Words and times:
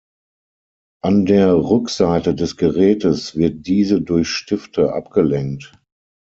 An 1.03 1.27
der 1.27 1.53
Rückseite 1.53 2.33
des 2.33 2.57
Gerätes 2.57 3.35
wird 3.35 3.67
diese 3.67 4.01
durch 4.01 4.29
Stifte 4.29 4.93
abgelenkt. 4.93 5.75